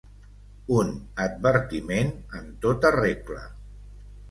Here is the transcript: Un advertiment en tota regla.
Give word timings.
Un 0.77 0.89
advertiment 1.25 2.11
en 2.41 2.51
tota 2.67 2.95
regla. 2.99 3.45